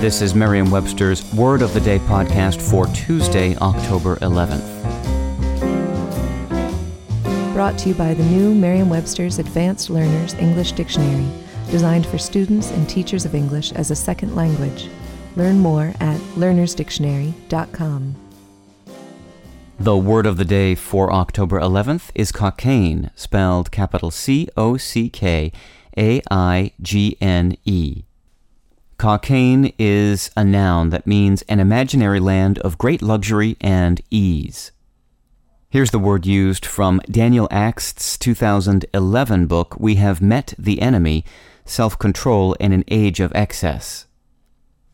[0.00, 4.64] This is Merriam Webster's Word of the Day podcast for Tuesday, October 11th.
[7.52, 11.28] Brought to you by the new Merriam Webster's Advanced Learners English Dictionary,
[11.70, 14.88] designed for students and teachers of English as a second language.
[15.36, 18.14] Learn more at learnersdictionary.com.
[19.78, 25.10] The word of the day for October 11th is Cockaigne, spelled capital C O C
[25.10, 25.52] K
[25.98, 28.04] A I G N E.
[29.00, 34.72] Cockaigne is a noun that means an imaginary land of great luxury and ease.
[35.70, 41.24] Here's the word used from Daniel Akst's 2011 book, We Have Met the Enemy
[41.64, 44.04] Self Control in an Age of Excess.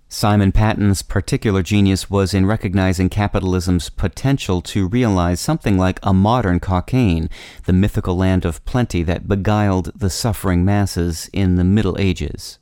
[0.08, 6.60] Simon Patten's particular genius was in recognizing capitalism's potential to realize something like a modern
[6.60, 7.26] Cockaigne,
[7.64, 12.60] the mythical land of plenty that beguiled the suffering masses in the Middle Ages.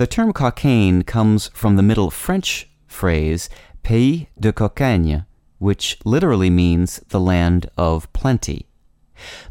[0.00, 3.50] The term Cockaigne comes from the Middle French phrase
[3.82, 5.26] pays de cocagne,
[5.58, 8.64] which literally means the land of plenty.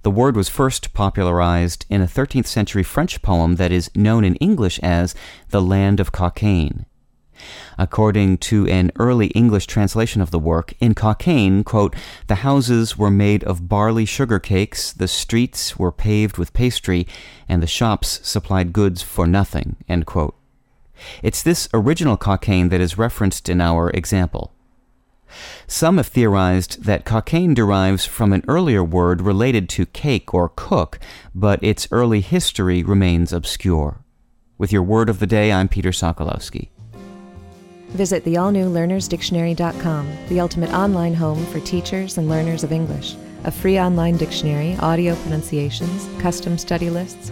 [0.02, 4.38] The word was first popularized in a 13th century French poem that is known in
[4.38, 5.14] English as
[5.50, 6.82] the Land of Cockaigne.
[7.78, 13.12] According to an early English translation of the work, in Cockaigne, quote, the houses were
[13.12, 17.06] made of barley sugar cakes, the streets were paved with pastry,
[17.48, 20.39] and the shops supplied goods for nothing, end quote.
[21.24, 24.54] It's this original Cockaigne that is referenced in our example.
[25.68, 31.00] Some have theorized that Cockaigne derives from an earlier word related to cake or cook,
[31.36, 34.00] but its early history remains obscure.
[34.58, 36.70] With your word of the day, I'm Peter Sokolowski.
[37.90, 43.16] Visit the all new learnersdictionary.com, the ultimate online home for teachers and learners of English.
[43.46, 47.32] A free online dictionary, audio pronunciations, custom study lists,